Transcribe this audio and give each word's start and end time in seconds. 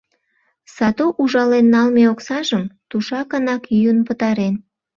Сату 0.75 1.05
ужален 1.21 1.65
налме 1.73 2.03
оксажым 2.13 2.63
тушакынак 2.89 3.63
йӱын 3.77 3.99
пытарен. 4.07 4.55